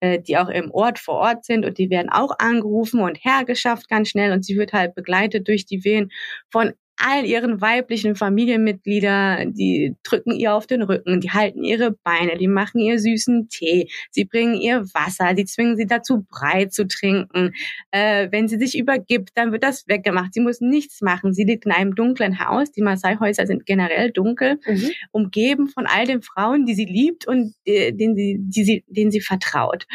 [0.00, 3.88] äh, die auch im Ort vor Ort sind und die werden auch angerufen und hergeschafft
[3.88, 6.10] ganz schnell und sie wird halt begleitet durch die Wehen
[6.50, 12.36] von all ihren weiblichen Familienmitglieder, die drücken ihr auf den Rücken, die halten ihre Beine,
[12.36, 16.86] die machen ihr süßen Tee, sie bringen ihr Wasser, die zwingen sie dazu, Brei zu
[16.86, 17.52] trinken.
[17.90, 20.34] Äh, wenn sie sich übergibt, dann wird das weggemacht.
[20.34, 21.32] Sie muss nichts machen.
[21.32, 22.72] Sie liegt in einem dunklen Haus.
[22.72, 24.90] Die Maasai-Häuser sind generell dunkel, mhm.
[25.12, 29.10] umgeben von all den Frauen, die sie liebt und äh, denen, sie, die sie, denen
[29.10, 29.86] sie vertraut.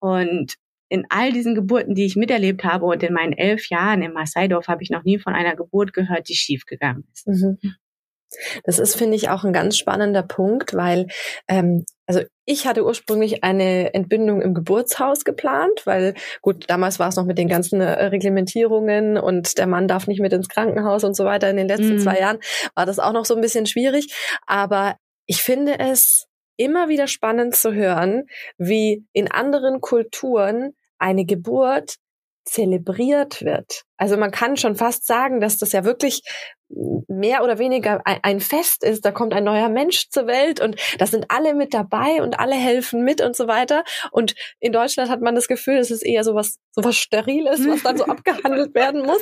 [0.00, 0.56] Und
[0.88, 4.68] in all diesen Geburten, die ich miterlebt habe und in meinen elf Jahren im Maasai-Dorf
[4.68, 7.26] habe ich noch nie von einer Geburt gehört, die schiefgegangen ist.
[7.26, 7.58] Mhm.
[8.64, 11.06] Das ist, finde ich, auch ein ganz spannender Punkt, weil
[11.48, 17.16] ähm, also ich hatte ursprünglich eine Entbindung im Geburtshaus geplant, weil gut, damals war es
[17.16, 21.16] noch mit den ganzen äh, Reglementierungen und der Mann darf nicht mit ins Krankenhaus und
[21.16, 21.50] so weiter.
[21.50, 21.98] In den letzten mhm.
[21.98, 22.38] zwei Jahren
[22.74, 24.14] war das auch noch so ein bisschen schwierig.
[24.46, 24.96] Aber
[25.26, 26.26] ich finde es
[26.58, 28.26] immer wieder spannend zu hören,
[28.58, 31.96] wie in anderen Kulturen eine Geburt
[32.44, 33.84] zelebriert wird.
[33.98, 36.22] Also man kann schon fast sagen, dass das ja wirklich
[37.08, 39.04] mehr oder weniger ein Fest ist.
[39.04, 42.54] Da kommt ein neuer Mensch zur Welt und da sind alle mit dabei und alle
[42.54, 43.84] helfen mit und so weiter.
[44.10, 47.66] Und in Deutschland hat man das Gefühl, es ist eher so was, so was Steriles,
[47.66, 49.20] was dann so abgehandelt werden muss.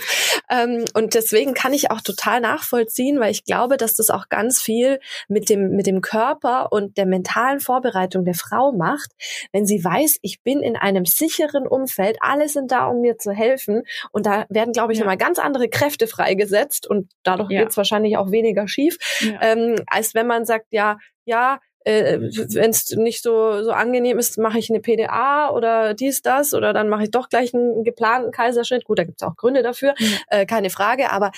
[0.51, 4.61] Ähm, und deswegen kann ich auch total nachvollziehen, weil ich glaube, dass das auch ganz
[4.61, 9.12] viel mit dem, mit dem Körper und der mentalen Vorbereitung der Frau macht,
[9.53, 13.31] wenn sie weiß, ich bin in einem sicheren Umfeld, alle sind da, um mir zu
[13.31, 13.83] helfen.
[14.11, 15.05] Und da werden, glaube ich, ja.
[15.05, 17.62] nochmal ganz andere Kräfte freigesetzt und da dadurch ja.
[17.62, 19.38] geht's wahrscheinlich auch weniger schief, ja.
[19.40, 24.38] ähm, als wenn man sagt, ja, ja, äh, wenn es nicht so so angenehm ist,
[24.38, 28.33] mache ich eine PDA oder dies, das oder dann mache ich doch gleich einen geplanten
[28.33, 28.85] Kaiserschnitt.
[28.85, 30.18] Gut, da gibt's auch Gründe dafür, mhm.
[30.29, 31.31] äh, keine Frage, aber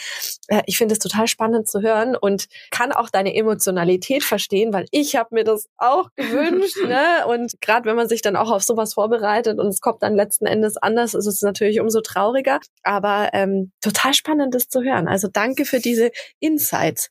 [0.48, 4.86] äh, ich finde es total spannend zu hören und kann auch deine Emotionalität verstehen, weil
[4.90, 6.78] ich habe mir das auch gewünscht.
[6.86, 7.26] ne?
[7.26, 10.46] Und gerade wenn man sich dann auch auf sowas vorbereitet und es kommt dann letzten
[10.46, 12.60] Endes anders, ist es natürlich umso trauriger.
[12.84, 15.08] Aber ähm, total spannend, das zu hören.
[15.08, 17.10] Also danke für diese Insights.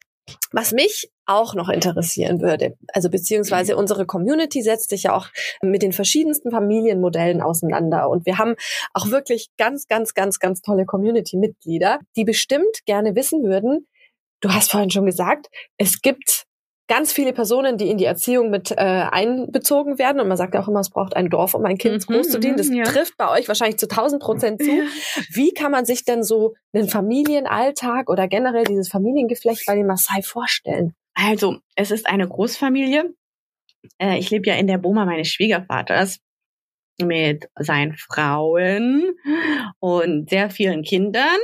[0.52, 3.80] Was mich auch noch interessieren würde, also beziehungsweise mhm.
[3.80, 5.28] unsere Community setzt sich ja auch
[5.62, 8.56] mit den verschiedensten Familienmodellen auseinander und wir haben
[8.94, 13.88] auch wirklich ganz, ganz, ganz, ganz tolle Community-Mitglieder, die bestimmt gerne wissen würden,
[14.42, 16.46] du hast vorhin schon gesagt, es gibt
[16.88, 20.22] ganz viele Personen, die in die Erziehung mit äh, einbezogen werden.
[20.22, 22.56] Und man sagt ja auch immer, es braucht ein Dorf, um ein Kind mhm, großzuziehen.
[22.56, 22.84] Das ja.
[22.84, 24.72] trifft bei euch wahrscheinlich zu 1000 Prozent zu.
[25.34, 30.22] Wie kann man sich denn so einen Familienalltag oder generell dieses Familiengeflecht bei den Maasai
[30.22, 30.94] vorstellen?
[31.20, 33.12] Also, es ist eine Großfamilie.
[33.98, 36.20] Äh, ich lebe ja in der Boma meines Schwiegervaters
[37.02, 39.16] mit seinen Frauen
[39.80, 41.40] und sehr vielen Kindern.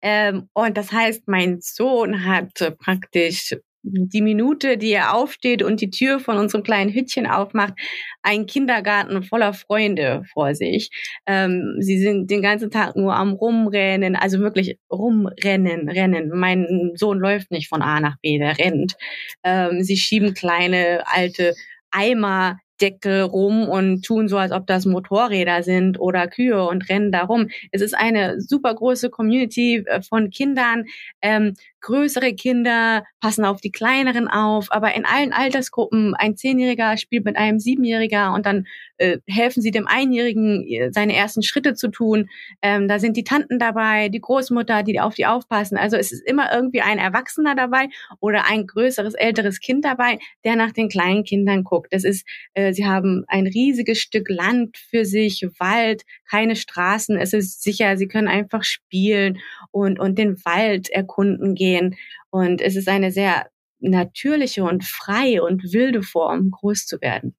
[0.00, 5.90] Ähm, und das heißt, mein Sohn hat praktisch die Minute, die er aufsteht und die
[5.90, 7.74] Tür von unserem kleinen Hütchen aufmacht,
[8.22, 10.90] ein Kindergarten voller Freunde vor sich.
[11.26, 16.30] Ähm, sie sind den ganzen Tag nur am Rumrennen, also wirklich rumrennen, rennen.
[16.34, 18.94] Mein Sohn läuft nicht von A nach B, der rennt.
[19.42, 21.54] Ähm, sie schieben kleine alte
[21.90, 27.12] Eimer Deckel rum und tun so, als ob das Motorräder sind oder Kühe und rennen
[27.12, 27.48] da rum.
[27.70, 30.84] Es ist eine super große Community äh, von Kindern.
[31.22, 36.14] Ähm, größere Kinder passen auf die kleineren auf, aber in allen Altersgruppen.
[36.14, 38.66] Ein Zehnjähriger spielt mit einem Siebenjähriger und dann
[38.96, 42.30] äh, helfen sie dem Einjährigen, äh, seine ersten Schritte zu tun.
[42.62, 45.76] Ähm, da sind die Tanten dabei, die Großmutter, die auf die aufpassen.
[45.76, 47.88] Also es ist immer irgendwie ein Erwachsener dabei
[48.20, 51.92] oder ein größeres, älteres Kind dabei, der nach den kleinen Kindern guckt.
[51.92, 57.18] Das ist, äh, sie haben ein riesiges Stück Land für sich, Wald, keine Straßen.
[57.18, 59.38] Es ist sicher, sie können einfach spielen
[59.70, 61.96] und, und den Wald erkunden gehen.
[62.30, 63.46] Und es ist eine sehr
[63.80, 67.34] natürliche und freie und wilde Form, groß zu werden.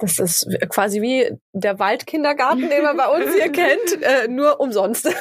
[0.00, 5.04] Das ist quasi wie der Waldkindergarten, den man bei uns hier kennt, äh, nur umsonst.
[5.04, 5.14] Genau.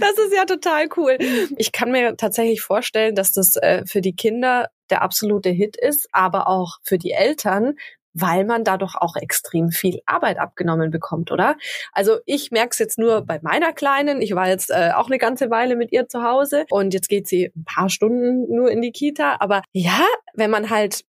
[0.00, 1.18] das ist ja total cool.
[1.56, 6.08] Ich kann mir tatsächlich vorstellen, dass das äh, für die Kinder der absolute Hit ist,
[6.12, 7.74] aber auch für die Eltern,
[8.14, 11.56] weil man dadurch auch extrem viel Arbeit abgenommen bekommt, oder?
[11.92, 14.20] Also ich merke es jetzt nur bei meiner Kleinen.
[14.20, 17.28] Ich war jetzt äh, auch eine ganze Weile mit ihr zu Hause und jetzt geht
[17.28, 19.36] sie ein paar Stunden nur in die Kita.
[19.40, 21.04] Aber ja, wenn man halt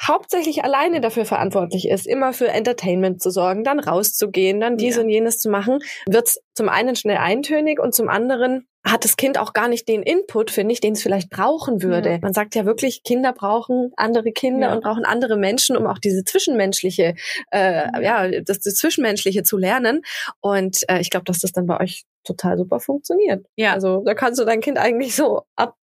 [0.00, 5.02] hauptsächlich alleine dafür verantwortlich ist, immer für Entertainment zu sorgen, dann rauszugehen, dann dies ja.
[5.02, 9.38] und jenes zu machen, wird's zum einen schnell eintönig und zum anderen hat das Kind
[9.38, 12.12] auch gar nicht den Input, finde ich, den es vielleicht brauchen würde.
[12.12, 12.18] Ja.
[12.22, 14.74] Man sagt ja wirklich, Kinder brauchen andere Kinder ja.
[14.74, 17.14] und brauchen andere Menschen, um auch diese zwischenmenschliche,
[17.50, 20.02] äh, ja, das, das Zwischenmenschliche zu lernen.
[20.40, 23.44] Und äh, ich glaube, dass das dann bei euch total super funktioniert.
[23.56, 23.72] Ja.
[23.72, 25.74] Also da kannst du dein Kind eigentlich so ab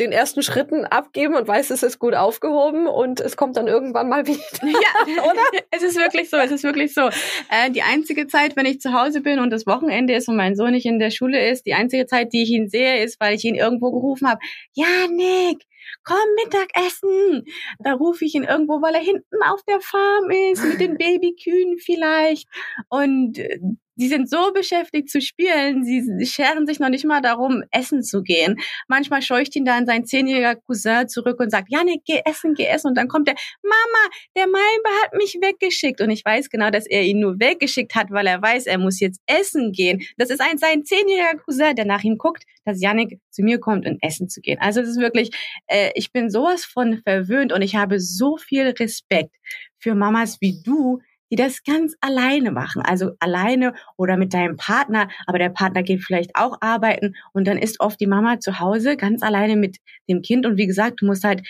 [0.00, 4.08] den ersten Schritten abgeben und weiß, es ist gut aufgehoben und es kommt dann irgendwann
[4.08, 4.42] mal wieder.
[4.62, 5.42] Ja, oder?
[5.70, 7.08] es ist wirklich so, es ist wirklich so.
[7.50, 10.56] Äh, die einzige Zeit, wenn ich zu Hause bin und das Wochenende ist und mein
[10.56, 13.34] Sohn nicht in der Schule ist, die einzige Zeit, die ich ihn sehe, ist, weil
[13.34, 14.40] ich ihn irgendwo gerufen habe.
[14.74, 15.64] Ja, Nick,
[16.04, 17.44] komm Mittagessen.
[17.78, 21.78] Da rufe ich ihn irgendwo, weil er hinten auf der Farm ist, mit den Babykühen
[21.78, 22.48] vielleicht.
[22.88, 23.58] Und äh,
[23.96, 28.22] die sind so beschäftigt zu spielen, sie scheren sich noch nicht mal darum, essen zu
[28.22, 28.56] gehen.
[28.88, 32.88] Manchmal scheucht ihn dann sein zehnjähriger Cousin zurück und sagt, Janik, geh essen, geh essen.
[32.88, 36.00] Und dann kommt er, Mama, der Malbe hat mich weggeschickt.
[36.00, 39.00] Und ich weiß genau, dass er ihn nur weggeschickt hat, weil er weiß, er muss
[39.00, 40.02] jetzt essen gehen.
[40.16, 43.86] Das ist ein sein zehnjähriger Cousin, der nach ihm guckt, dass Janik zu mir kommt,
[43.86, 44.58] um essen zu gehen.
[44.60, 45.30] Also es ist wirklich,
[45.66, 49.36] äh, ich bin sowas von verwöhnt und ich habe so viel Respekt
[49.78, 51.00] für Mamas wie du,
[51.32, 52.82] die das ganz alleine machen.
[52.82, 57.56] Also alleine oder mit deinem Partner, aber der Partner geht vielleicht auch arbeiten und dann
[57.56, 59.78] ist oft die Mama zu Hause ganz alleine mit
[60.10, 61.40] dem Kind und wie gesagt, du musst halt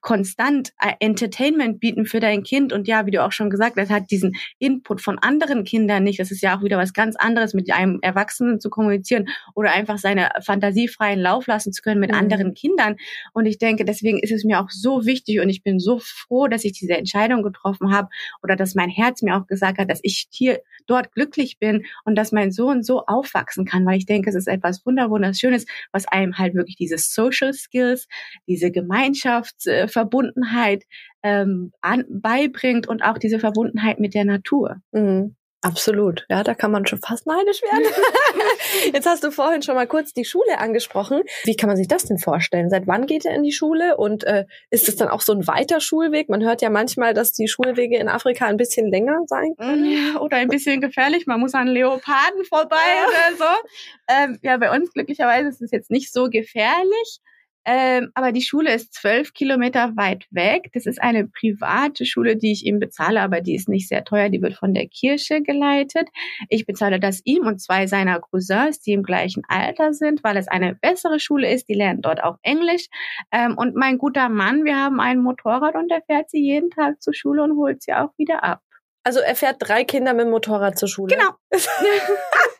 [0.00, 3.90] konstant äh, Entertainment bieten für dein Kind und ja, wie du auch schon gesagt hast,
[3.90, 6.20] hat diesen Input von anderen Kindern nicht.
[6.20, 9.98] Das ist ja auch wieder was ganz anderes, mit einem Erwachsenen zu kommunizieren oder einfach
[9.98, 12.18] seine fantasiefreien Lauf lassen zu können mit mhm.
[12.18, 12.96] anderen Kindern.
[13.32, 16.46] Und ich denke, deswegen ist es mir auch so wichtig und ich bin so froh,
[16.46, 18.08] dass ich diese Entscheidung getroffen habe
[18.42, 22.16] oder dass mein Herz mir auch gesagt hat, dass ich hier dort glücklich bin und
[22.16, 26.38] dass mein Sohn so aufwachsen kann, weil ich denke, es ist etwas wunderschönes, was einem
[26.38, 28.08] halt wirklich diese Social Skills,
[28.46, 30.84] diese Gemeinschafts Verbundenheit
[31.22, 34.76] ähm, an, beibringt und auch diese Verbundenheit mit der Natur.
[34.92, 35.36] Mhm.
[35.64, 37.84] Absolut, ja, da kann man schon fast neidisch werden.
[38.92, 41.22] Jetzt hast du vorhin schon mal kurz die Schule angesprochen.
[41.44, 42.68] Wie kann man sich das denn vorstellen?
[42.68, 45.46] Seit wann geht er in die Schule und äh, ist es dann auch so ein
[45.46, 46.28] weiter Schulweg?
[46.28, 49.84] Man hört ja manchmal, dass die Schulwege in Afrika ein bisschen länger sein können.
[49.84, 51.28] Ja, oder ein bisschen gefährlich.
[51.28, 53.68] Man muss an Leoparden vorbei oder so.
[54.08, 57.20] Ähm, ja, bei uns glücklicherweise ist es jetzt nicht so gefährlich.
[57.64, 60.70] Ähm, aber die Schule ist zwölf Kilometer weit weg.
[60.74, 64.28] Das ist eine private Schule, die ich ihm bezahle, aber die ist nicht sehr teuer.
[64.28, 66.08] Die wird von der Kirche geleitet.
[66.48, 70.48] Ich bezahle das ihm und zwei seiner Cousins, die im gleichen Alter sind, weil es
[70.48, 71.68] eine bessere Schule ist.
[71.68, 72.88] Die lernen dort auch Englisch.
[73.30, 77.00] Ähm, und mein guter Mann, wir haben ein Motorrad und der fährt sie jeden Tag
[77.00, 78.60] zur Schule und holt sie auch wieder ab.
[79.04, 81.16] Also er fährt drei Kinder mit dem Motorrad zur Schule.
[81.16, 81.30] Genau.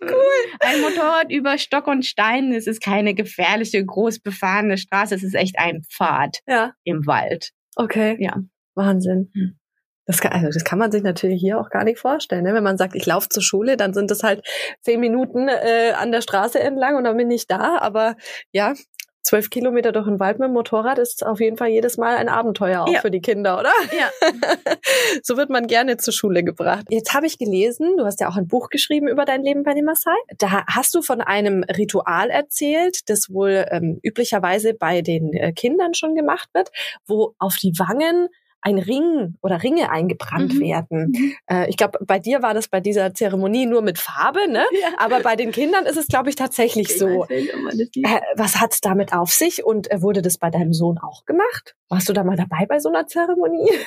[0.02, 0.58] cool.
[0.60, 2.52] Ein Motorrad über Stock und Stein.
[2.52, 5.14] Es ist keine gefährliche, groß befahrene Straße.
[5.14, 6.72] Es ist echt ein Pfad ja.
[6.84, 7.50] im Wald.
[7.76, 8.16] Okay.
[8.18, 8.36] Ja.
[8.74, 9.30] Wahnsinn.
[9.34, 9.58] Hm.
[10.04, 12.42] Das kann, also das kann man sich natürlich hier auch gar nicht vorstellen.
[12.42, 12.54] Ne?
[12.54, 14.44] Wenn man sagt, ich laufe zur Schule, dann sind das halt
[14.80, 17.78] zehn Minuten äh, an der Straße entlang und dann bin ich da.
[17.78, 18.16] Aber
[18.50, 18.74] ja,
[19.22, 22.28] zwölf Kilometer durch den Wald mit dem Motorrad ist auf jeden Fall jedes Mal ein
[22.28, 23.00] Abenteuer auch ja.
[23.00, 23.72] für die Kinder, oder?
[23.96, 24.10] Ja.
[25.22, 26.86] so wird man gerne zur Schule gebracht.
[26.90, 29.74] Jetzt habe ich gelesen, du hast ja auch ein Buch geschrieben über dein Leben bei
[29.74, 30.16] den Maasai.
[30.38, 35.94] Da hast du von einem Ritual erzählt, das wohl ähm, üblicherweise bei den äh, Kindern
[35.94, 36.70] schon gemacht wird,
[37.06, 38.28] wo auf die Wangen
[38.62, 40.60] ein Ring oder Ringe eingebrannt mhm.
[40.60, 41.34] werden.
[41.50, 44.64] Äh, ich glaube, bei dir war das bei dieser Zeremonie nur mit Farbe, ne?
[44.82, 44.88] Ja.
[44.96, 47.26] Aber bei den Kindern ist es, glaube ich, tatsächlich ich so.
[47.26, 51.24] Nicht, äh, was hat's damit auf sich und äh, wurde das bei deinem Sohn auch
[51.24, 51.76] gemacht?
[51.88, 53.70] Warst du da mal dabei bei so einer Zeremonie?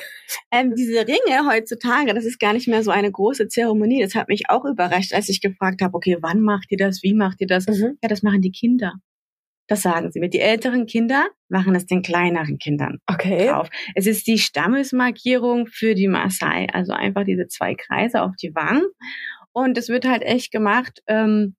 [0.50, 4.02] Ähm, diese Ringe heutzutage, das ist gar nicht mehr so eine große Zeremonie.
[4.02, 7.02] Das hat mich auch überrascht, als ich gefragt habe, okay, wann macht ihr das?
[7.02, 7.66] Wie macht ihr das?
[7.66, 7.98] Mhm.
[8.02, 8.94] Ja, das machen die Kinder.
[9.68, 10.28] Das sagen sie mir.
[10.28, 13.48] Die älteren Kinder machen es den kleineren Kindern okay.
[13.48, 13.68] drauf.
[13.94, 18.86] Es ist die Stammesmarkierung für die Maasai, also einfach diese zwei Kreise auf die Wangen.
[19.52, 21.56] Und es wird halt echt gemacht ähm,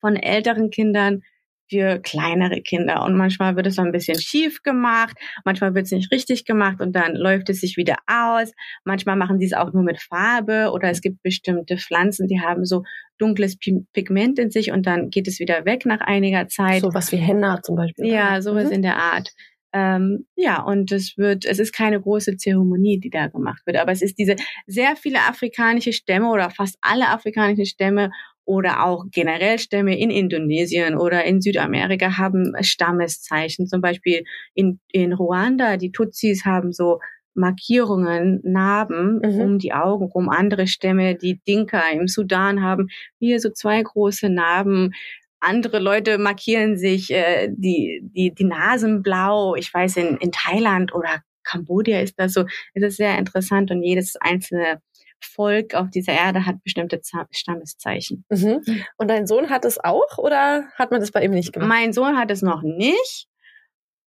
[0.00, 1.22] von älteren Kindern
[1.68, 3.04] für kleinere Kinder.
[3.04, 6.80] Und manchmal wird es so ein bisschen schief gemacht, manchmal wird es nicht richtig gemacht
[6.80, 8.52] und dann läuft es sich wieder aus.
[8.84, 12.64] Manchmal machen die es auch nur mit Farbe oder es gibt bestimmte Pflanzen, die haben
[12.64, 12.82] so
[13.18, 13.58] dunkles
[13.92, 16.82] Pigment in sich und dann geht es wieder weg nach einiger Zeit.
[16.82, 18.06] So was wie Henna zum Beispiel.
[18.06, 18.72] Ja, sowas mhm.
[18.72, 19.30] in der Art.
[19.74, 23.92] Ähm, ja, und es wird, es ist keine große Zeremonie, die da gemacht wird, aber
[23.92, 28.10] es ist diese sehr viele afrikanische Stämme oder fast alle afrikanischen Stämme
[28.48, 33.66] oder auch generell Stämme in Indonesien oder in Südamerika haben Stammeszeichen.
[33.66, 36.98] Zum Beispiel in, in Ruanda, die Tutsis haben so
[37.34, 39.40] Markierungen, Narben mhm.
[39.40, 40.30] um die Augen rum.
[40.30, 44.94] Andere Stämme, die Dinka im Sudan haben hier so zwei große Narben.
[45.40, 49.56] Andere Leute markieren sich äh, die, die, die Nasen blau.
[49.56, 52.46] Ich weiß, in, in Thailand oder Kambodscha ist das so.
[52.72, 54.80] Es ist sehr interessant und jedes einzelne
[55.24, 57.00] Volk auf dieser Erde hat bestimmte
[57.30, 58.24] Stammeszeichen.
[58.28, 58.62] Mhm.
[58.96, 61.68] Und dein Sohn hat es auch oder hat man das bei ihm nicht gemacht?
[61.68, 63.26] Mein Sohn hat es noch nicht.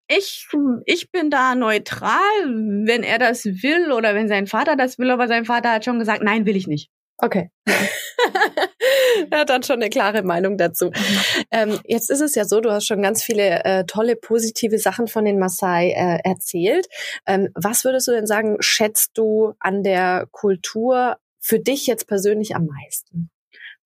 [0.08, 0.48] Ich,
[0.86, 2.10] ich bin da neutral,
[2.86, 6.00] wenn er das will oder wenn sein Vater das will, aber sein Vater hat schon
[6.00, 6.90] gesagt, nein, will ich nicht.
[7.22, 7.52] Okay.
[9.30, 10.92] er hat dann schon eine klare Meinung dazu.
[11.52, 15.08] Ähm, jetzt ist es ja so, du hast schon ganz viele äh, tolle, positive Sachen
[15.08, 16.88] von den Maasai äh, erzählt.
[17.26, 22.56] Ähm, was würdest du denn sagen, schätzt du an der Kultur für dich jetzt persönlich
[22.56, 23.30] am meisten?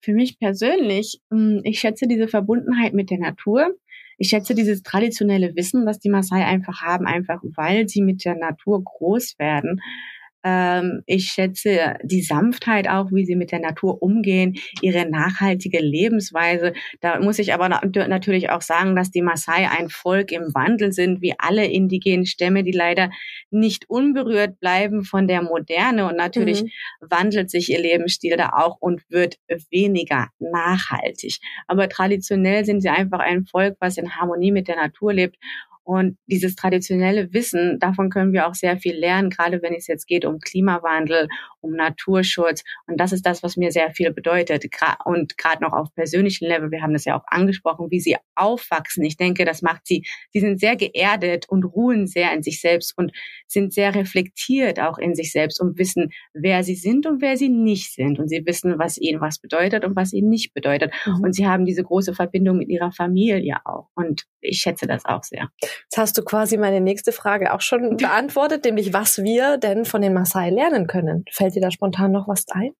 [0.00, 3.74] Für mich persönlich, hm, ich schätze diese Verbundenheit mit der Natur.
[4.16, 8.36] Ich schätze dieses traditionelle Wissen, was die Maasai einfach haben, einfach weil sie mit der
[8.36, 9.80] Natur groß werden.
[10.44, 16.74] Ähm, ich schätze die Sanftheit auch, wie sie mit der Natur umgehen, ihre nachhaltige Lebensweise.
[17.00, 21.22] Da muss ich aber natürlich auch sagen, dass die Maasai ein Volk im Wandel sind,
[21.22, 23.10] wie alle indigenen Stämme, die leider
[23.50, 26.06] nicht unberührt bleiben von der Moderne.
[26.06, 26.68] Und natürlich mhm.
[27.00, 29.38] wandelt sich ihr Lebensstil da auch und wird
[29.70, 31.38] weniger nachhaltig.
[31.66, 35.38] Aber traditionell sind sie einfach ein Volk, was in Harmonie mit der Natur lebt
[35.84, 40.06] und dieses traditionelle Wissen, davon können wir auch sehr viel lernen, gerade wenn es jetzt
[40.06, 41.28] geht um Klimawandel,
[41.60, 42.62] um Naturschutz.
[42.86, 44.64] Und das ist das, was mir sehr viel bedeutet.
[45.04, 49.04] Und gerade noch auf persönlichen Level, wir haben das ja auch angesprochen, wie sie aufwachsen.
[49.04, 52.96] Ich denke, das macht sie, sie sind sehr geerdet und ruhen sehr in sich selbst
[52.96, 53.12] und
[53.46, 57.48] sind sehr reflektiert auch in sich selbst und wissen, wer sie sind und wer sie
[57.48, 58.18] nicht sind.
[58.18, 60.92] Und sie wissen, was ihnen was bedeutet und was ihnen nicht bedeutet.
[61.06, 61.20] Mhm.
[61.24, 63.88] Und sie haben diese große Verbindung mit ihrer Familie auch.
[63.94, 65.48] Und ich schätze das auch sehr.
[65.84, 70.02] Jetzt hast du quasi meine nächste Frage auch schon beantwortet, nämlich was wir denn von
[70.02, 71.24] den Maasai lernen können.
[71.30, 72.72] Fällt dir da spontan noch was ein?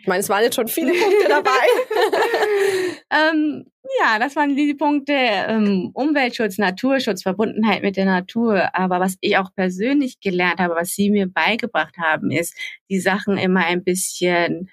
[0.00, 1.50] Ich meine, es waren jetzt schon viele Punkte dabei.
[3.32, 3.66] ähm,
[4.00, 8.74] ja, das waren diese Punkte ähm, Umweltschutz, Naturschutz, Verbundenheit mit der Natur.
[8.74, 12.56] Aber was ich auch persönlich gelernt habe, was Sie mir beigebracht haben, ist,
[12.90, 14.70] die Sachen immer ein bisschen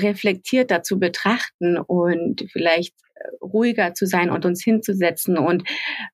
[0.00, 2.94] reflektierter zu betrachten und vielleicht
[3.40, 5.64] ruhiger zu sein und uns hinzusetzen und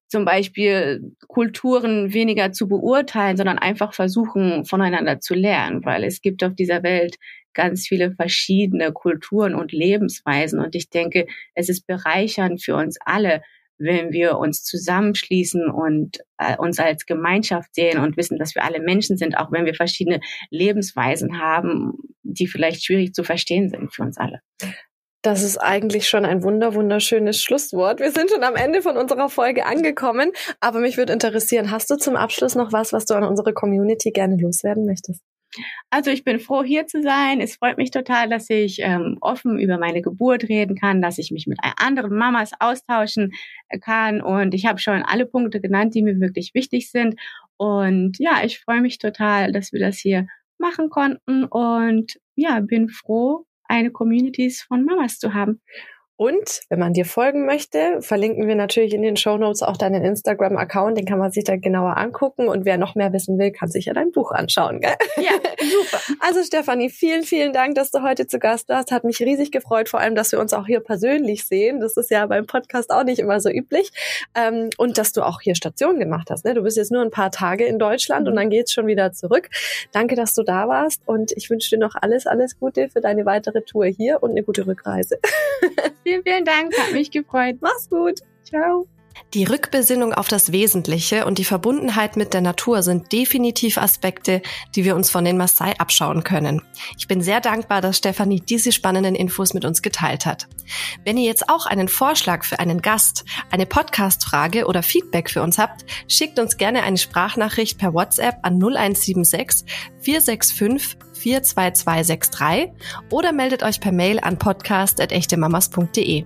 [0.08, 6.42] zum Beispiel Kulturen weniger zu beurteilen, sondern einfach versuchen, voneinander zu lernen, weil es gibt
[6.44, 7.16] auf dieser Welt
[7.54, 10.60] ganz viele verschiedene Kulturen und Lebensweisen.
[10.60, 13.42] Und ich denke, es ist bereichernd für uns alle,
[13.78, 18.80] wenn wir uns zusammenschließen und äh, uns als Gemeinschaft sehen und wissen, dass wir alle
[18.80, 21.92] Menschen sind, auch wenn wir verschiedene Lebensweisen haben,
[22.22, 24.40] die vielleicht schwierig zu verstehen sind für uns alle.
[25.26, 27.98] Das ist eigentlich schon ein wunder wunderschönes Schlusswort.
[27.98, 31.96] Wir sind schon am Ende von unserer Folge angekommen, aber mich würde interessieren, hast du
[31.96, 35.24] zum Abschluss noch was, was du an unsere Community gerne loswerden möchtest?
[35.90, 37.40] Also ich bin froh, hier zu sein.
[37.40, 41.32] Es freut mich total, dass ich ähm, offen über meine Geburt reden kann, dass ich
[41.32, 43.32] mich mit anderen Mamas austauschen
[43.68, 44.20] äh, kann.
[44.22, 47.18] Und ich habe schon alle Punkte genannt, die mir wirklich wichtig sind.
[47.56, 51.42] Und ja, ich freue mich total, dass wir das hier machen konnten.
[51.42, 55.60] Und ja, bin froh, eine Communities von Mamas zu haben.
[56.16, 60.02] Und wenn man dir folgen möchte, verlinken wir natürlich in den Show Notes auch deinen
[60.02, 62.48] Instagram-Account, den kann man sich dann genauer angucken.
[62.48, 64.80] Und wer noch mehr wissen will, kann sich ja dein Buch anschauen.
[64.80, 64.94] Gell?
[65.16, 66.00] Ja, super.
[66.20, 68.90] Also Stefanie, vielen, vielen Dank, dass du heute zu Gast warst.
[68.90, 71.78] Hat mich riesig gefreut, vor allem, dass wir uns auch hier persönlich sehen.
[71.80, 73.92] Das ist ja beim Podcast auch nicht immer so üblich.
[74.34, 76.44] Ähm, und dass du auch hier Station gemacht hast.
[76.44, 76.54] Ne?
[76.54, 78.28] Du bist jetzt nur ein paar Tage in Deutschland mhm.
[78.30, 79.50] und dann geht's schon wieder zurück.
[79.92, 83.26] Danke, dass du da warst und ich wünsche dir noch alles, alles Gute für deine
[83.26, 85.18] weitere Tour hier und eine gute Rückreise.
[86.06, 87.56] Vielen, vielen Dank, hat mich gefreut.
[87.60, 88.20] Mach's gut.
[88.44, 88.86] Ciao.
[89.34, 94.40] Die Rückbesinnung auf das Wesentliche und die Verbundenheit mit der Natur sind definitiv Aspekte,
[94.76, 96.62] die wir uns von den Maasai abschauen können.
[96.96, 100.46] Ich bin sehr dankbar, dass Stefanie diese spannenden Infos mit uns geteilt hat.
[101.04, 105.58] Wenn ihr jetzt auch einen Vorschlag für einen Gast, eine Podcast-Frage oder Feedback für uns
[105.58, 109.66] habt, schickt uns gerne eine Sprachnachricht per WhatsApp an 0176
[110.02, 112.70] 465 42263
[113.10, 116.24] oder meldet euch per Mail an podcast.echtemamas.de.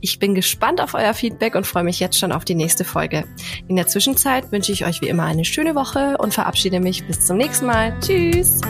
[0.00, 3.24] Ich bin gespannt auf euer Feedback und freue mich jetzt schon auf die nächste Folge.
[3.68, 7.26] In der Zwischenzeit wünsche ich euch wie immer eine schöne Woche und verabschiede mich bis
[7.26, 7.94] zum nächsten Mal.
[8.00, 8.60] Tschüss!